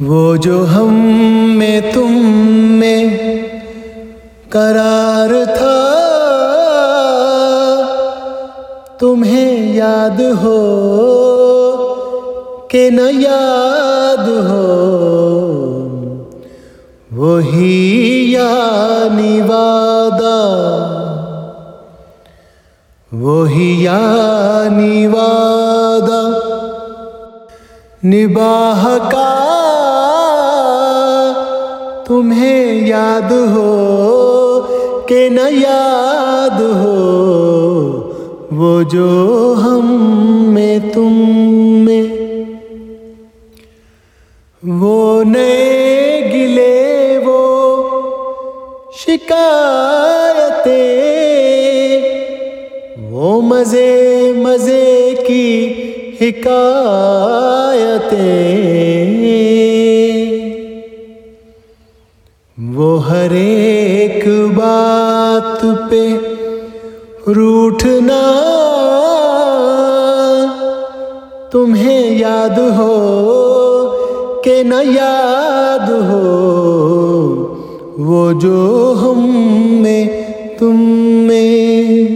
وہ 0.00 0.36
جو 0.36 0.66
ہم 0.76 0.94
میں 1.58 1.80
تم 1.94 2.18
میں 2.62 3.04
قرار 4.50 5.44
تھا۔ 5.44 5.86
تمہیں 8.98 9.76
یاد 9.76 10.20
ہو 10.42 10.66
کہ 12.70 12.90
نہ 12.90 13.10
یاد 13.12 14.28
ہو۔ 14.28 14.76
وہی 17.12 18.32
یعنی 18.32 19.40
وعدہ۔ 19.40 20.36
وہی 23.12 23.84
یعنی 23.84 25.06
وعدہ۔ 25.06 26.38
نباہ 28.04 29.10
کا 29.10 29.39
تمہیں 32.30 32.88
یاد 32.88 33.32
ہو 33.32 34.60
کہ 35.06 35.28
نہ 35.28 35.48
یاد 35.50 36.60
ہو، 36.60 38.12
وہ 38.52 38.82
جو 38.82 39.54
ہم 39.58 39.88
میں 40.54 40.78
تم 40.92 41.12
میں۔ 41.84 42.02
وہ 44.78 45.24
نئے 45.24 46.30
گلے، 46.34 47.18
وہ 47.26 47.38
شکایتیں، 48.96 50.70
وہ 53.10 53.40
مزے 53.42 54.32
مزے 54.36 55.14
کی 55.26 55.68
حکایتیں۔ 56.20 58.89
ہر 63.10 63.30
ایک 63.32 64.26
بات 64.54 65.62
پہ 65.90 66.02
روٹھنا 67.28 68.20
تمہیں 71.52 72.18
یاد 72.18 72.58
ہو 72.76 72.94
کہ 74.44 74.62
نہ 74.62 74.82
یاد 74.86 75.88
ہو 76.08 76.20
وہ 78.00 78.20
جو 78.40 78.94
ہم 79.02 79.26
میں 79.82 80.04
تم 80.58 80.76
میں 81.26 82.06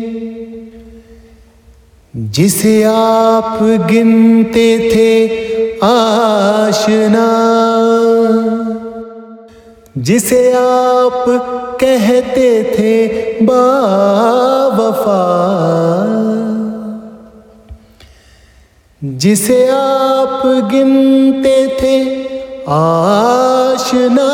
جسے 2.33 2.83
آپ 2.87 3.63
گنتے 3.91 4.67
تھے 4.93 5.11
آشنا 5.83 7.27
جسے 9.97 10.53
آپ 10.53 11.31
کہتے 11.81 12.63
تھے 12.77 13.23
با 13.41 13.69
وفا۔ 14.79 15.21
جسے 19.03 19.71
آپ 19.71 20.47
گنتے 20.73 21.67
تھے 21.79 22.23
آشنا۔ 22.67 24.31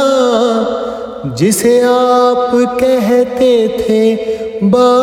جسے 1.24 1.82
آپ 1.82 2.56
کہتے 2.78 3.66
تھے 3.86 4.16
با 4.62 4.96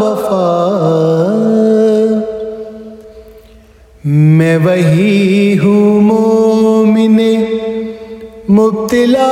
وفا۔ 0.00 0.56
میں 4.04 4.56
وہی 4.56 5.09
مبتلا، 8.50 9.26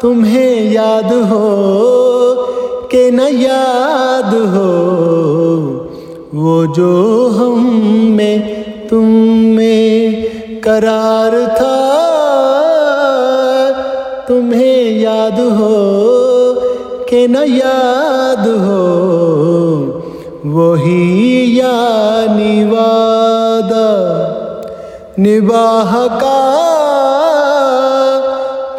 تمہیں 0.00 0.72
یاد 0.72 1.10
ہو 1.30 1.48
کہ 2.90 3.10
نہ 3.10 3.28
یاد 3.30 4.32
ہو، 4.54 4.70
وہ 6.34 6.64
جو 6.76 6.94
ہم 7.38 7.66
میں 8.16 8.38
تم 8.88 9.04
میں 9.56 10.12
قرار 10.64 11.36
تھا، 11.56 11.76
تمہیں 14.28 15.00
یاد 15.00 15.38
ہو 15.58 16.54
کہ 17.08 17.26
نہ 17.26 17.44
یاد 17.46 18.46
ہو، 18.64 18.80
وہی 20.52 21.56
یعنی 21.56 22.64
وعدہ، 22.64 23.88
نباہ 25.18 25.96
کا 26.20 26.61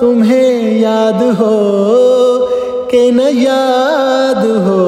تمہیں 0.04 0.80
یاد 0.80 1.22
ہو 1.40 2.48
کہ 2.92 3.12
نہ 3.12 3.22
یاد 3.32 4.46
ہو۔ 4.46 4.80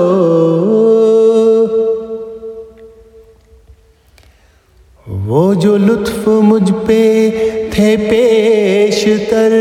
وہ 5.27 5.53
جو 5.53 5.77
لطف 5.77 6.27
مجھ 6.27 6.71
پہ 6.85 7.29
تھے 7.71 7.95
پیش 8.09 9.07
تر، 9.29 9.53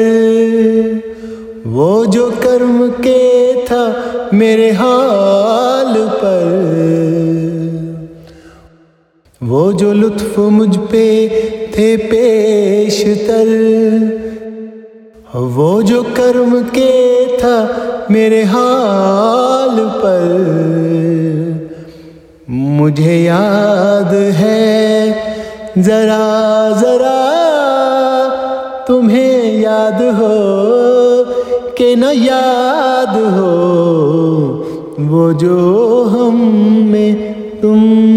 وہ 1.67 2.05
جو 2.05 2.31
کرم 2.41 2.87
کے 3.03 3.53
تھا 3.67 3.93
میرے 4.33 4.71
حال 4.71 6.07
پر۔ 6.21 6.45
وہ 9.41 9.73
جو 9.73 9.93
لطف 9.93 10.39
مجھ 10.39 10.79
پہ 10.91 11.29
تھے 11.75 11.97
پیش 11.97 13.05
تر 13.27 13.49
وہ 15.35 15.83
جو 15.83 16.03
کرم 16.15 16.59
کے 16.73 17.27
تھا 17.41 17.67
میرے 18.09 18.43
حال 18.43 19.89
پر۔ 20.03 20.37
مجھے 22.49 23.25
یاد 23.25 24.13
ہے، 24.13 25.13
ذرا 25.79 26.71
ذرا 26.81 27.21
تمہیں 28.87 29.61
یاد 29.61 30.01
ہو 30.19 31.23
کہ 31.75 31.95
نہ 31.95 32.13
یاد 32.13 33.17
ہو۔ 33.17 33.51
وہ 35.11 35.33
جو 35.33 36.09
ہم 36.13 36.37
میں 36.91 37.35
تم 37.61 38.14